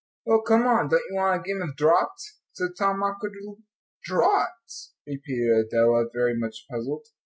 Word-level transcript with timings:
"Well, 0.25 0.41
come 0.41 0.65
on, 0.65 0.89
don't 0.89 1.03
you 1.11 1.15
want 1.17 1.39
a 1.39 1.43
game 1.47 1.61
of 1.61 1.75
draughts?" 1.75 2.39
said 2.53 2.69
Tom, 2.75 3.03
awkwardly. 3.03 3.57
"Draughts?" 4.03 4.95
repeated 5.05 5.67
Adela, 5.67 6.07
very 6.11 6.35
much 6.35 6.65
puzzled. 6.71 7.05